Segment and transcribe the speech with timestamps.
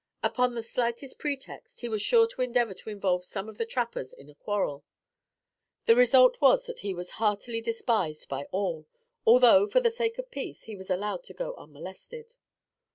[0.23, 4.13] Upon the slightest pretext, he was sure to endeavor to involve some of the trappers
[4.13, 4.83] in a quarrel.
[5.85, 8.87] The result was that he was heartily despised by all,
[9.27, 12.33] although, for the sake of peace, he was allowed to go unmolested.